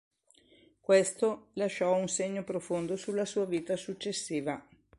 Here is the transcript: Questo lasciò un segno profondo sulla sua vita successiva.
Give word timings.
Questo 0.79 1.49
lasciò 1.53 1.93
un 1.95 2.07
segno 2.07 2.43
profondo 2.43 2.95
sulla 2.95 3.23
sua 3.23 3.45
vita 3.45 3.75
successiva. 3.75 4.59